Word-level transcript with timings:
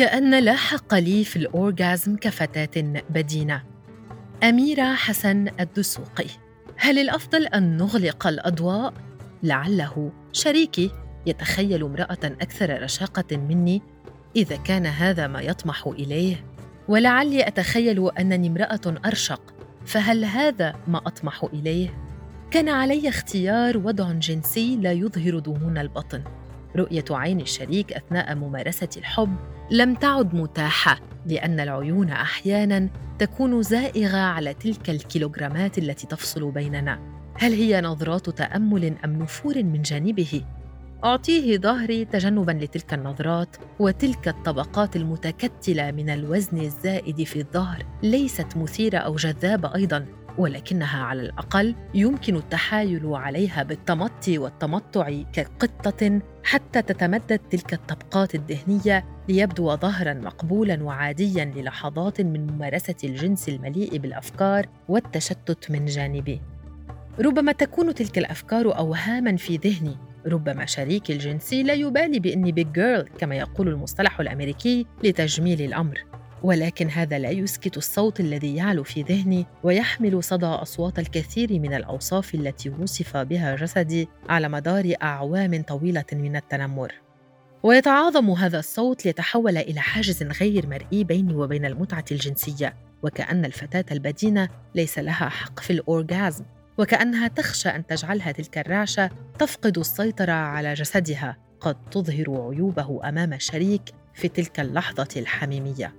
كأن 0.00 0.44
لا 0.44 0.56
حق 0.56 0.94
لي 0.94 1.24
في 1.24 1.36
الأورغازم 1.36 2.16
كفتاة 2.16 3.02
بدينة 3.10 3.62
أميرة 4.42 4.94
حسن 4.94 5.48
الدسوقي 5.60 6.26
هل 6.76 6.98
الأفضل 6.98 7.46
أن 7.46 7.76
نغلق 7.76 8.26
الأضواء؟ 8.26 8.94
لعله 9.42 10.12
شريكي 10.32 10.90
يتخيل 11.26 11.84
امرأة 11.84 12.18
أكثر 12.24 12.82
رشاقة 12.82 13.36
مني 13.36 13.82
إذا 14.36 14.56
كان 14.56 14.86
هذا 14.86 15.26
ما 15.26 15.40
يطمح 15.40 15.86
إليه 15.86 16.44
ولعلي 16.88 17.48
أتخيل 17.48 18.10
أنني 18.18 18.48
امرأة 18.48 18.94
أرشق 19.06 19.54
فهل 19.86 20.24
هذا 20.24 20.74
ما 20.86 20.98
أطمح 20.98 21.44
إليه؟ 21.52 21.94
كان 22.50 22.68
علي 22.68 23.08
اختيار 23.08 23.78
وضع 23.78 24.12
جنسي 24.12 24.76
لا 24.76 24.92
يظهر 24.92 25.38
دهون 25.38 25.78
البطن 25.78 26.22
رؤية 26.76 27.04
عين 27.10 27.40
الشريك 27.40 27.92
أثناء 27.92 28.34
ممارسة 28.34 28.88
الحب 28.96 29.36
لم 29.70 29.94
تعد 29.94 30.34
متاحة 30.34 31.00
لأن 31.26 31.60
العيون 31.60 32.10
أحيانا 32.10 32.88
تكون 33.18 33.62
زائغة 33.62 34.16
على 34.16 34.54
تلك 34.54 34.90
الكيلوغرامات 34.90 35.78
التي 35.78 36.06
تفصل 36.06 36.50
بيننا. 36.50 36.98
هل 37.34 37.52
هي 37.52 37.80
نظرات 37.80 38.30
تأمل 38.30 38.94
أم 39.04 39.22
نفور 39.22 39.62
من 39.62 39.82
جانبه؟ 39.82 40.42
أعطيه 41.04 41.58
ظهري 41.58 42.04
تجنبا 42.04 42.52
لتلك 42.52 42.94
النظرات 42.94 43.56
وتلك 43.78 44.28
الطبقات 44.28 44.96
المتكتلة 44.96 45.90
من 45.90 46.10
الوزن 46.10 46.58
الزائد 46.58 47.22
في 47.22 47.40
الظهر. 47.40 47.86
ليست 48.02 48.56
مثيرة 48.56 48.98
أو 48.98 49.16
جذابة 49.16 49.74
أيضا 49.74 50.06
ولكنها 50.38 51.04
على 51.04 51.22
الأقل 51.22 51.74
يمكن 51.94 52.36
التحايل 52.36 53.06
عليها 53.06 53.62
بالتمطي 53.62 54.38
والتمطع 54.38 55.22
كقطة 55.32 56.20
حتى 56.44 56.82
تتمدد 56.82 57.38
تلك 57.50 57.74
الطبقات 57.74 58.34
الدهنيه 58.34 59.04
ليبدو 59.30 59.76
ظهرا 59.76 60.14
مقبولا 60.14 60.82
وعاديا 60.82 61.44
للحظات 61.44 62.20
من 62.20 62.46
ممارسة 62.46 62.94
الجنس 63.04 63.48
المليء 63.48 63.98
بالأفكار 63.98 64.66
والتشتت 64.88 65.70
من 65.70 65.86
جانبي. 65.86 66.40
ربما 67.20 67.52
تكون 67.52 67.94
تلك 67.94 68.18
الأفكار 68.18 68.78
اوهاما 68.78 69.36
في 69.36 69.56
ذهني. 69.56 69.96
ربما 70.26 70.66
شريكي 70.66 71.12
الجنسي 71.12 71.62
لا 71.62 71.74
يبالي 71.74 72.20
بإني 72.20 72.52
بيج 72.52 72.72
جيرل 72.72 73.08
كما 73.18 73.36
يقول 73.36 73.68
المصطلح 73.68 74.20
الأمريكي 74.20 74.86
لتجميل 75.04 75.62
الأمر. 75.62 76.04
ولكن 76.42 76.88
هذا 76.88 77.18
لا 77.18 77.30
يسكت 77.30 77.76
الصوت 77.76 78.20
الذي 78.20 78.56
يعلو 78.56 78.84
في 78.84 79.02
ذهني 79.02 79.46
ويحمل 79.62 80.24
صدى 80.24 80.46
أصوات 80.46 80.98
الكثير 80.98 81.52
من 81.52 81.74
الأوصاف 81.74 82.34
التي 82.34 82.70
وصف 82.70 83.16
بها 83.16 83.56
جسدي 83.56 84.08
على 84.28 84.48
مدار 84.48 84.94
أعوام 85.02 85.62
طويلة 85.62 86.04
من 86.12 86.36
التنمر. 86.36 86.92
ويتعاظم 87.62 88.30
هذا 88.30 88.58
الصوت 88.58 89.06
ليتحول 89.06 89.56
إلى 89.56 89.80
حاجز 89.80 90.22
غير 90.22 90.66
مرئي 90.66 91.04
بيني 91.04 91.34
وبين 91.34 91.64
المتعة 91.64 92.04
الجنسية 92.12 92.76
وكأن 93.02 93.44
الفتاة 93.44 93.84
البدينة 93.90 94.48
ليس 94.74 94.98
لها 94.98 95.28
حق 95.28 95.60
في 95.60 95.72
الأورغازم 95.72 96.44
وكأنها 96.78 97.28
تخشى 97.28 97.68
أن 97.68 97.86
تجعلها 97.86 98.32
تلك 98.32 98.58
الرعشة 98.58 99.10
تفقد 99.38 99.78
السيطرة 99.78 100.32
على 100.32 100.74
جسدها 100.74 101.36
قد 101.60 101.76
تظهر 101.90 102.50
عيوبه 102.50 103.08
أمام 103.08 103.32
الشريك 103.32 103.82
في 104.14 104.28
تلك 104.28 104.60
اللحظة 104.60 105.08
الحميمية. 105.16 105.94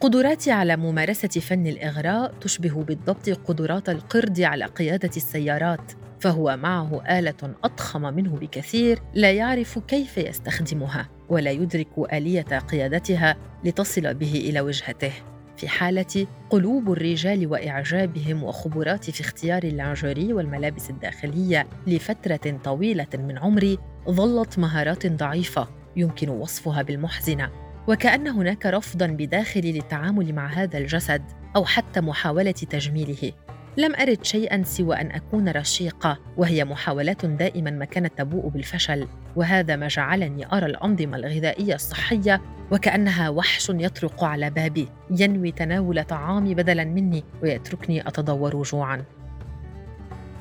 قدراتي 0.00 0.50
على 0.50 0.76
ممارسة 0.76 1.28
فن 1.28 1.66
الإغراء 1.66 2.34
تشبه 2.40 2.84
بالضبط 2.84 3.30
قدرات 3.30 3.88
القرد 3.88 4.40
على 4.40 4.64
قيادة 4.64 5.10
السيارات، 5.16 5.92
فهو 6.26 6.56
معه 6.56 7.18
آلة 7.18 7.54
أضخم 7.64 8.02
منه 8.02 8.36
بكثير 8.36 8.98
لا 9.14 9.32
يعرف 9.32 9.78
كيف 9.78 10.18
يستخدمها 10.18 11.08
ولا 11.28 11.50
يدرك 11.50 12.12
آلية 12.12 12.42
قيادتها 12.42 13.36
لتصل 13.64 14.14
به 14.14 14.32
إلى 14.34 14.60
وجهته. 14.60 15.12
في 15.56 15.68
حالة 15.68 16.26
قلوب 16.50 16.92
الرجال 16.92 17.46
وإعجابهم 17.46 18.42
وخبراتي 18.42 19.12
في 19.12 19.20
اختيار 19.20 19.62
اللانجوري 19.62 20.32
والملابس 20.32 20.90
الداخلية 20.90 21.66
لفترة 21.86 22.60
طويلة 22.64 23.08
من 23.14 23.38
عمري 23.38 23.78
ظلت 24.10 24.58
مهارات 24.58 25.06
ضعيفة 25.06 25.68
يمكن 25.96 26.28
وصفها 26.28 26.82
بالمحزنة 26.82 27.50
وكأن 27.88 28.28
هناك 28.28 28.66
رفضا 28.66 29.06
بداخلي 29.06 29.72
للتعامل 29.72 30.34
مع 30.34 30.46
هذا 30.46 30.78
الجسد 30.78 31.22
أو 31.56 31.64
حتى 31.64 32.00
محاولة 32.00 32.50
تجميله 32.50 33.32
لم 33.78 33.94
أرد 33.94 34.24
شيئا 34.24 34.62
سوى 34.62 34.96
أن 34.96 35.10
أكون 35.10 35.48
رشيقة 35.48 36.18
وهي 36.36 36.64
محاولات 36.64 37.26
دائما 37.26 37.70
ما 37.70 37.84
كانت 37.84 38.18
تبوء 38.18 38.48
بالفشل 38.48 39.08
وهذا 39.36 39.76
ما 39.76 39.88
جعلني 39.88 40.52
أرى 40.52 40.66
الأنظمة 40.66 41.16
الغذائية 41.16 41.74
الصحية 41.74 42.42
وكأنها 42.72 43.28
وحش 43.28 43.70
يطرق 43.70 44.24
على 44.24 44.50
بابي 44.50 44.88
ينوي 45.10 45.52
تناول 45.52 46.04
طعامي 46.04 46.54
بدلا 46.54 46.84
مني 46.84 47.24
ويتركني 47.42 48.08
اتضور 48.08 48.62
جوعا. 48.62 49.04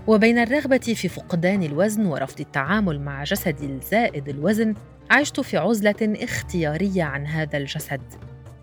وبين 0.08 0.38
الرغبة 0.38 0.78
في 0.78 1.08
فقدان 1.08 1.64
الوزن 1.64 2.06
ورفض 2.06 2.40
التعامل 2.40 3.02
مع 3.02 3.24
جسدي 3.24 3.66
الزائد 3.66 4.30
الوزن 4.30 4.74
عشت 5.12 5.40
في 5.40 5.58
عزلة 5.58 6.18
اختيارية 6.24 7.04
عن 7.04 7.28
هذا 7.28 7.58
الجسد. 7.58 8.02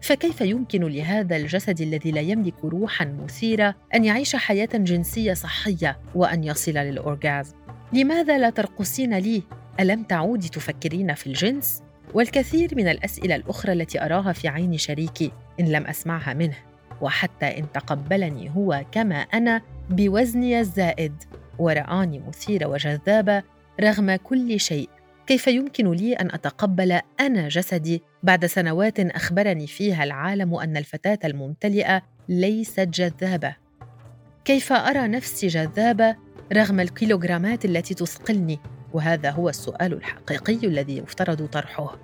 فكيف 0.02 0.40
يمكن 0.40 0.84
لهذا 0.84 1.36
الجسد 1.36 1.80
الذي 1.80 2.10
لا 2.10 2.20
يملك 2.20 2.64
روحا 2.64 3.04
مثيرة 3.04 3.74
أن 3.94 4.04
يعيش 4.04 4.36
حياة 4.36 4.68
جنسية 4.74 5.34
صحية 5.34 5.98
وأن 6.14 6.44
يصل 6.44 6.72
للأورغازم؟ 6.72 7.56
لماذا 7.92 8.38
لا 8.38 8.50
ترقصين 8.50 9.18
لي؟ 9.18 9.42
ألم 9.80 10.02
تعودي 10.02 10.48
تفكرين 10.48 11.14
في 11.14 11.26
الجنس؟ 11.26 11.82
والكثير 12.14 12.70
من 12.76 12.88
الأسئلة 12.88 13.36
الأخرى 13.36 13.72
التي 13.72 14.04
أراها 14.04 14.32
في 14.32 14.48
عين 14.48 14.78
شريكي 14.78 15.32
إن 15.60 15.64
لم 15.64 15.86
أسمعها 15.86 16.34
منه 16.34 16.56
وحتى 17.00 17.58
إن 17.58 17.72
تقبلني 17.72 18.50
هو 18.56 18.84
كما 18.92 19.16
أنا 19.16 19.62
بوزني 19.90 20.60
الزائد 20.60 21.12
ورآني 21.58 22.18
مثيره 22.18 22.66
وجذابة 22.66 23.42
رغم 23.80 24.16
كل 24.16 24.60
شيء. 24.60 24.88
كيف 25.26 25.46
يمكن 25.46 25.90
لي 25.90 26.14
أن 26.14 26.26
أتقبل 26.26 27.00
أنا 27.20 27.48
جسدي 27.48 28.02
بعد 28.22 28.46
سنوات 28.46 29.00
أخبرني 29.00 29.66
فيها 29.66 30.04
العالم 30.04 30.54
أن 30.54 30.76
الفتاة 30.76 31.18
الممتلئة 31.24 32.02
ليست 32.28 32.80
جذابة؟ 32.80 33.56
كيف 34.44 34.72
أرى 34.72 35.08
نفسي 35.08 35.46
جذابة 35.46 36.16
رغم 36.52 36.80
الكيلوغرامات 36.80 37.64
التي 37.64 37.94
تثقلني؟ 37.94 38.58
وهذا 38.92 39.30
هو 39.30 39.48
السؤال 39.48 39.92
الحقيقي 39.92 40.66
الذي 40.66 40.98
يفترض 40.98 41.46
طرحه. 41.46 41.98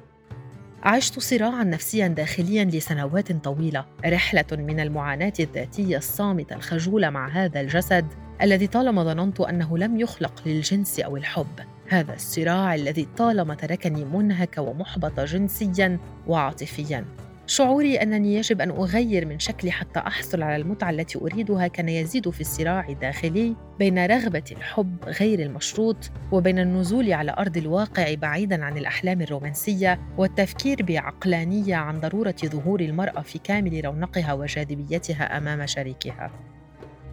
عشت 0.82 1.18
صراعا 1.18 1.64
نفسيا 1.64 2.08
داخليا 2.08 2.64
لسنوات 2.64 3.32
طويلة. 3.32 3.86
رحلة 4.06 4.46
من 4.52 4.80
المعاناة 4.80 5.32
الذاتية 5.40 5.96
الصامتة 5.96 6.56
الخجوله 6.56 7.10
مع 7.10 7.28
هذا 7.28 7.60
الجسد 7.60 8.06
الذي 8.42 8.66
طالما 8.66 9.04
ظننت 9.04 9.40
أنه 9.40 9.78
لم 9.78 10.00
يخلق 10.00 10.42
للجنس 10.46 11.00
أو 11.00 11.16
الحب. 11.16 11.60
هذا 11.90 12.14
الصراع 12.14 12.74
الذي 12.74 13.08
طالما 13.16 13.54
تركني 13.54 14.04
منهكه 14.04 14.62
ومحبطه 14.62 15.24
جنسيا 15.24 15.98
وعاطفيا. 16.26 17.04
شعوري 17.46 18.02
أنني 18.02 18.34
يجب 18.34 18.60
أن 18.60 18.70
أغير 18.70 19.26
من 19.26 19.38
شكلي 19.38 19.70
حتى 19.70 20.00
أحصل 20.00 20.42
على 20.42 20.56
المتعة 20.56 20.90
التي 20.90 21.18
أريدها 21.18 21.66
كان 21.66 21.88
يزيد 21.88 22.30
في 22.30 22.40
الصراع 22.40 22.88
الداخلي 22.88 23.56
بين 23.78 24.06
رغبة 24.06 24.42
الحب 24.52 24.96
غير 25.04 25.40
المشروط 25.40 26.10
وبين 26.32 26.58
النزول 26.58 27.12
على 27.12 27.34
أرض 27.38 27.56
الواقع 27.56 28.14
بعيدا 28.14 28.64
عن 28.64 28.78
الأحلام 28.78 29.20
الرومانسية 29.20 30.00
والتفكير 30.18 30.82
بعقلانية 30.82 31.76
عن 31.76 32.00
ضرورة 32.00 32.36
ظهور 32.44 32.80
المرأة 32.80 33.20
في 33.20 33.38
كامل 33.38 33.84
رونقها 33.84 34.32
وجاذبيتها 34.32 35.38
أمام 35.38 35.66
شريكها. 35.66 36.30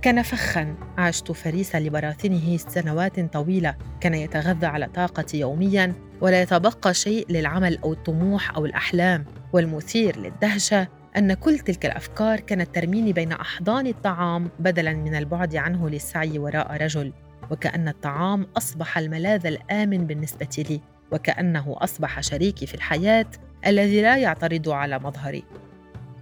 كان 0.05 0.21
فخا. 0.21 0.75
عشت 0.97 1.31
فريسا 1.31 1.79
لبراثنه 1.79 2.57
سنوات 2.57 3.19
طويلة. 3.19 3.75
كان 4.01 4.13
يتغذى 4.13 4.65
على 4.65 4.87
طاقتي 4.87 5.39
يوميا 5.39 5.93
ولا 6.21 6.41
يتبقى 6.41 6.93
شيء 6.93 7.25
للعمل 7.29 7.77
أو 7.77 7.93
الطموح 7.93 8.55
أو 8.55 8.65
الأحلام. 8.65 9.25
والمثير 9.53 10.19
للدهشة 10.19 10.87
أن 11.17 11.33
كل 11.33 11.59
تلك 11.59 11.85
الأفكار 11.85 12.39
كانت 12.39 12.75
ترميني 12.75 13.13
بين 13.13 13.31
أحضان 13.31 13.87
الطعام 13.87 14.49
بدلا 14.59 14.93
من 14.93 15.15
البعد 15.15 15.55
عنه 15.55 15.89
للسعي 15.89 16.39
وراء 16.39 16.83
رجل. 16.83 17.13
وكأن 17.51 17.87
الطعام 17.87 18.47
أصبح 18.57 18.97
الملاذ 18.97 19.45
الآمن 19.45 20.07
بالنسبة 20.07 20.65
لي. 20.69 20.81
وكأنه 21.11 21.75
أصبح 21.77 22.19
شريكي 22.19 22.65
في 22.65 22.75
الحياة 22.75 23.27
الذي 23.67 24.01
لا 24.01 24.17
يعترض 24.17 24.69
على 24.69 24.99
مظهري. 24.99 25.43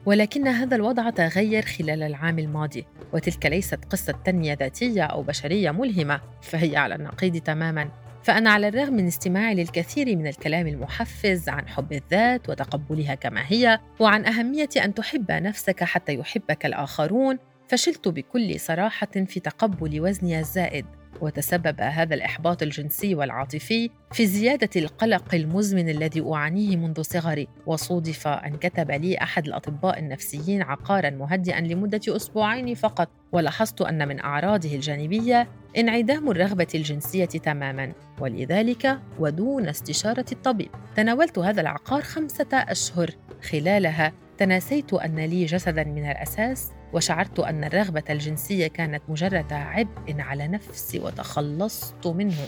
ولكن 0.06 0.48
هذا 0.48 0.76
الوضع 0.76 1.10
تغير 1.10 1.62
خلال 1.62 2.04
العام 2.04 2.40
الماضي 2.40 2.86
وتلك 3.14 3.46
ليست 3.46 3.86
قصة 3.86 4.14
تنمية 4.26 4.54
ذاتية 4.54 5.04
أو 5.04 5.24
بشرية 5.24 5.72
ملهمة 5.72 6.22
فهي 6.42 6.78
على 6.78 6.96
النقيض 6.96 7.38
تماما. 7.38 7.90
فأنا 8.24 8.50
على 8.50 8.68
الرغم 8.68 8.94
من 8.94 9.08
استماعي 9.08 9.56
للكثير 9.56 10.16
من 10.16 10.28
الكلام 10.28 10.68
المحفز 10.68 11.50
عن 11.50 11.68
حب 11.68 11.94
الذات 11.94 12.50
وتقبلها 12.50 13.16
كما 13.16 13.42
هي 13.48 13.80
وعن 14.00 14.26
أهمية 14.26 14.70
أن 14.84 14.94
تحب 14.94 15.32
نفسك 15.32 15.84
حتى 15.84 16.14
يحبك 16.14 16.66
الآخرون 16.66 17.38
فشلت 17.68 18.08
بكل 18.08 18.60
صراحة 18.60 19.12
في 19.28 19.40
تقبل 19.40 20.02
وزني 20.02 20.40
الزائد. 20.40 20.86
وتسبب 21.22 21.82
هذا 21.82 22.16
الإحباط 22.16 22.64
الجنسي 22.64 23.16
والعاطفي 23.16 23.90
في 24.12 24.26
زيادة 24.26 24.70
القلق 24.76 25.36
المزمن 25.36 25.90
الذي 25.90 26.22
أعانيه 26.22 26.78
منذ 26.78 27.02
صغري. 27.02 27.48
وصودف 27.66 28.28
أن 28.28 28.56
كتب 28.56 28.92
لي 28.92 29.18
أحد 29.18 29.48
الأطباء 29.48 30.00
النفسيين 30.00 30.62
عقارا 30.62 31.10
مهدئا 31.10 31.62
لمدة 31.62 32.02
أسبوعين 32.08 32.76
فقط 32.76 33.10
ولاحظت 33.32 33.82
أن 33.82 34.08
من 34.08 34.20
أعراضه 34.20 34.76
الجانبية 34.76 35.48
انعدام 35.78 36.32
الرغبة 36.32 36.68
الجنسية 36.76 37.26
تماما 37.26 37.92
ولذلك 38.20 39.00
ودون 39.20 39.68
استشارة 39.68 40.26
الطبيب. 40.32 40.70
تناولت 40.96 41.40
هذا 41.40 41.62
العقار 41.62 42.02
خمسة 42.02 42.48
أشهر. 42.54 43.10
خلالها 43.52 44.14
تناسيت 44.38 44.94
أن 44.94 45.20
لي 45.20 45.46
جسدا 45.46 45.84
من 45.84 46.12
الأساس 46.12 46.72
وشعرت 46.94 47.40
أن 47.40 47.64
الرغبة 47.64 48.04
الجنسية 48.10 48.68
كانت 48.68 49.04
مجرد 49.08 49.54
عبء 49.54 50.22
على 50.22 50.48
نفسي 50.48 51.00
وتخلصت 51.00 52.08
منه. 52.08 52.48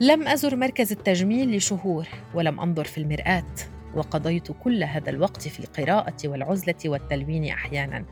لم 0.00 0.28
أزر 0.28 0.56
مركز 0.56 0.92
التجميل 0.92 1.56
لشهور 1.56 2.08
ولم 2.34 2.60
أنظر 2.60 2.84
في 2.84 2.98
المرآة 2.98 3.54
وقضيت 3.94 4.52
كل 4.52 4.84
هذا 4.84 5.10
الوقت 5.10 5.48
في 5.48 5.60
القراءة 5.60 6.16
والعزلة 6.24 6.74
والتلوين 6.84 7.44
أحيانا 7.44 8.04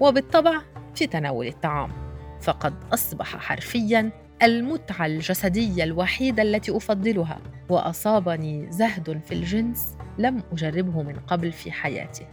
وبالطبع 0.00 0.60
في 0.94 1.06
تناول 1.06 1.46
الطعام. 1.46 1.92
فقد 2.40 2.74
أصبح 2.92 3.36
حرفيا 3.36 4.10
المتعة 4.42 5.06
الجسدية 5.06 5.84
الوحيدة 5.84 6.42
التي 6.42 6.76
أفضلها 6.76 7.38
وأصابني 7.68 8.72
زهد 8.72 9.20
في 9.24 9.34
الجنس 9.34 9.96
لم 10.18 10.42
أجربه 10.52 11.02
من 11.02 11.16
قبل 11.16 11.52
في 11.52 11.72
حياتي. 11.72 12.26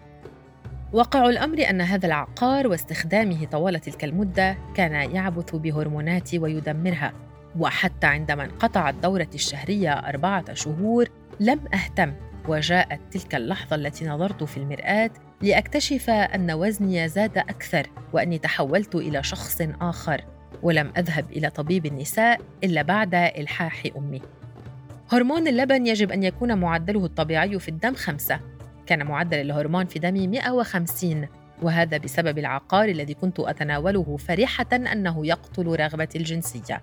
واقع 0.93 1.29
الأمر 1.29 1.69
أن 1.69 1.81
هذا 1.81 2.05
العقار 2.05 2.67
واستخدامه 2.67 3.45
طوال 3.45 3.79
تلك 3.79 4.03
المدة 4.03 4.57
كان 4.75 4.91
يعبث 5.15 5.55
بهرموناتي 5.55 6.39
ويدمرها. 6.39 7.13
وحتى 7.59 8.07
عندما 8.07 8.43
انقطعت 8.43 8.95
دورتي 8.95 9.35
الشهرية 9.35 9.93
أربعة 9.93 10.53
شهور 10.53 11.09
لم 11.39 11.59
أهتم 11.73 12.13
وجاءت 12.47 12.99
تلك 13.11 13.35
اللحظة 13.35 13.75
التي 13.75 14.07
نظرت 14.07 14.43
في 14.43 14.57
المرآة 14.57 15.09
لأكتشف 15.41 16.09
أن 16.09 16.51
وزني 16.51 17.07
زاد 17.07 17.37
أكثر 17.37 17.87
وأني 18.13 18.37
تحولت 18.37 18.95
إلى 18.95 19.23
شخص 19.23 19.61
آخر 19.81 20.25
ولم 20.63 20.91
أذهب 20.97 21.31
إلى 21.31 21.49
طبيب 21.49 21.85
النساء 21.85 22.41
إلا 22.63 22.81
بعد 22.81 23.15
إلحاح 23.15 23.83
أمي. 23.97 24.21
هرمون 25.11 25.47
اللبن 25.47 25.87
يجب 25.87 26.11
أن 26.11 26.23
يكون 26.23 26.57
معدله 26.57 27.05
الطبيعي 27.05 27.59
في 27.59 27.69
الدم 27.69 27.93
خمسة 27.93 28.39
كان 28.87 29.05
معدل 29.05 29.37
الهرمون 29.37 29.85
في 29.85 29.99
دمي 29.99 30.27
150 30.27 31.27
وهذا 31.61 31.97
بسبب 31.97 32.37
العقار 32.37 32.89
الذي 32.89 33.13
كنت 33.13 33.39
أتناوله 33.39 34.17
فرحة 34.17 34.67
أنه 34.73 35.27
يقتل 35.27 35.65
رغبتي 35.65 36.17
الجنسية. 36.17 36.81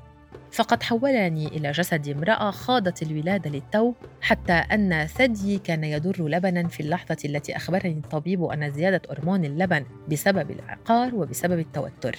فقد 0.52 0.82
حولني 0.82 1.46
إلى 1.46 1.70
جسد 1.70 2.08
امرأة 2.08 2.50
خاضت 2.50 3.02
الولادة 3.02 3.50
للتو 3.50 3.92
حتى 4.20 4.52
أن 4.52 5.06
ثديي 5.06 5.58
كان 5.58 5.84
يدر 5.84 6.28
لبنا 6.28 6.68
في 6.68 6.80
اللحظة 6.80 7.16
التي 7.24 7.56
أخبرني 7.56 7.98
الطبيب 8.04 8.44
أن 8.44 8.70
زيادة 8.70 9.02
هرمون 9.10 9.44
اللبن 9.44 9.84
بسبب 10.08 10.50
العقار 10.50 11.14
وبسبب 11.14 11.58
التوتر. 11.58 12.16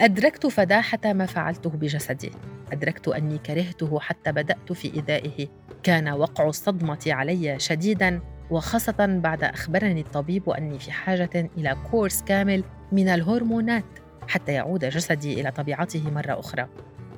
أدركت 0.00 0.46
فداحة 0.46 1.00
ما 1.04 1.26
فعلته 1.26 1.70
بجسدي. 1.70 2.30
أدركت 2.72 3.08
أني 3.08 3.38
كرهته 3.38 4.00
حتى 4.00 4.32
بدأت 4.32 4.72
في 4.72 4.94
إيذائه. 4.94 5.48
كان 5.82 6.08
وقع 6.08 6.48
الصدمة 6.48 6.98
علي 7.06 7.58
شديدا. 7.58 8.20
وخاصة 8.50 9.20
بعد 9.22 9.44
أخبرني 9.44 10.00
الطبيب 10.00 10.50
أني 10.50 10.78
في 10.78 10.92
حاجة 10.92 11.50
إلى 11.58 11.76
كورس 11.90 12.22
كامل 12.22 12.64
من 12.92 13.08
الهرمونات 13.08 13.84
حتى 14.28 14.52
يعود 14.52 14.84
جسدي 14.84 15.40
إلى 15.40 15.50
طبيعته 15.50 16.10
مرة 16.10 16.40
أخرى. 16.40 16.68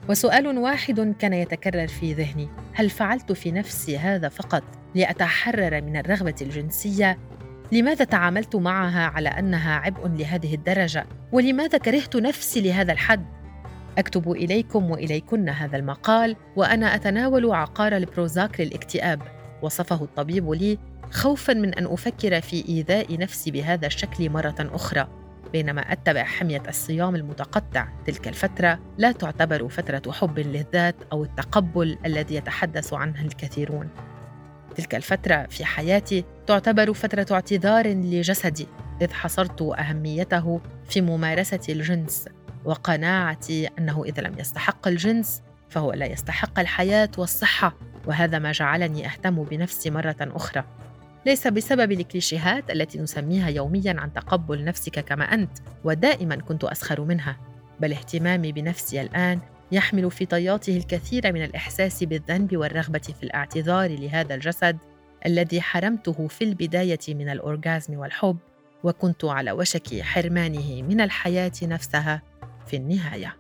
وسؤال 0.08 0.58
واحد 0.58 1.14
كان 1.18 1.32
يتكرر 1.32 1.86
في 1.86 2.12
ذهني: 2.12 2.48
هل 2.72 2.90
فعلت 2.90 3.32
في 3.32 3.52
نفسي 3.52 3.98
هذا 3.98 4.28
فقط 4.28 4.62
لأتحرر 4.94 5.80
من 5.80 5.96
الرغبة 5.96 6.34
الجنسية؟ 6.42 7.18
لماذا 7.72 8.04
تعاملت 8.04 8.56
معها 8.56 9.06
على 9.06 9.28
أنها 9.28 9.74
عبء 9.74 10.08
لهذه 10.08 10.54
الدرجة؟ 10.54 11.06
ولماذا 11.32 11.78
كرهت 11.78 12.16
نفسي 12.16 12.60
لهذا 12.60 12.92
الحد؟ 12.92 13.26
أكتب 13.98 14.32
إليكم 14.32 14.90
وإليكن 14.90 15.48
هذا 15.48 15.76
المقال 15.76 16.36
وأنا 16.56 16.94
أتناول 16.94 17.52
عقار 17.52 17.96
البروزاك 17.96 18.60
للاكتئاب 18.60 19.22
وصفه 19.62 20.04
الطبيب 20.04 20.50
لي 20.50 20.78
خوفا 21.10 21.52
من 21.52 21.74
أن 21.74 21.86
أفكر 21.86 22.40
في 22.40 22.68
إيذاء 22.68 23.18
نفسي 23.18 23.50
بهذا 23.50 23.86
الشكل 23.86 24.30
مرة 24.30 24.54
أخرى 24.58 25.08
بينما 25.52 25.92
أتبع 25.92 26.24
حمية 26.24 26.62
الصيام 26.68 27.16
المتقطع 27.16 27.88
تلك 28.06 28.28
الفترة 28.28 28.78
لا 28.98 29.12
تعتبر 29.12 29.68
فترة 29.68 30.12
حب 30.12 30.38
للذات 30.38 30.96
أو 31.12 31.24
التقبل 31.24 31.98
الذي 32.06 32.34
يتحدث 32.34 32.92
عنه 32.92 33.22
الكثيرون. 33.22 33.88
تلك 34.76 34.94
الفترة 34.94 35.46
في 35.50 35.64
حياتي 35.64 36.24
تعتبر 36.46 36.92
فترة 36.92 37.26
اعتذار 37.30 37.86
لجسدي 37.88 38.66
إذ 39.02 39.12
حصرت 39.12 39.62
أهميته 39.62 40.60
في 40.88 41.00
ممارسة 41.00 41.60
الجنس 41.68 42.28
وقناعتي 42.64 43.68
أنه 43.78 44.04
إذا 44.04 44.22
لم 44.22 44.38
يستحق 44.38 44.88
الجنس 44.88 45.42
فهو 45.68 45.92
لا 45.92 46.06
يستحق 46.06 46.58
الحياة 46.58 47.10
والصحة 47.18 47.76
وهذا 48.06 48.38
ما 48.38 48.52
جعلني 48.52 49.06
أهتم 49.06 49.44
بنفسي 49.44 49.90
مرة 49.90 50.16
أخرى. 50.20 50.64
ليس 51.26 51.46
بسبب 51.46 51.92
الكليشيهات 51.92 52.70
التي 52.70 52.98
نسميها 52.98 53.48
يوميا 53.48 53.94
عن 53.98 54.12
تقبل 54.12 54.64
نفسك 54.64 55.00
كما 55.00 55.24
أنت 55.24 55.58
ودائما 55.84 56.36
كنت 56.36 56.64
أسخر 56.64 57.00
منها. 57.00 57.36
بل 57.80 57.92
اهتمامي 57.92 58.52
بنفسي 58.52 59.00
الآن 59.00 59.40
يحمل 59.72 60.10
في 60.10 60.26
طياته 60.26 60.76
الكثير 60.76 61.32
من 61.32 61.44
الإحساس 61.44 62.04
بالذنب 62.04 62.56
والرغبة 62.56 62.98
في 62.98 63.22
الاعتذار 63.22 63.90
لهذا 63.90 64.34
الجسد 64.34 64.78
الذي 65.26 65.60
حرمته 65.60 66.26
في 66.28 66.44
البداية 66.44 66.98
من 67.08 67.28
الأورغازم 67.28 67.98
والحب 67.98 68.36
وكنت 68.84 69.24
على 69.24 69.52
وشك 69.52 70.00
حرمانه 70.00 70.82
من 70.82 71.00
الحياة 71.00 71.52
نفسها 71.62 72.22
في 72.66 72.76
النهاية. 72.76 73.36